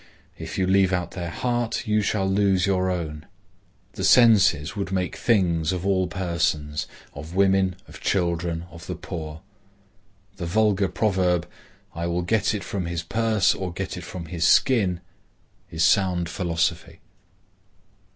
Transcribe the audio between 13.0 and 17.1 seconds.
purse or get it from his skin," is sound philosophy.